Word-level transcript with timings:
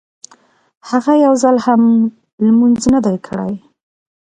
هغه 0.89 1.13
يو 1.25 1.33
ځل 1.43 1.55
هم 1.65 1.81
لمونځ 2.45 2.81
نه 2.93 2.99
دی 3.05 3.17
کړی. 3.27 3.53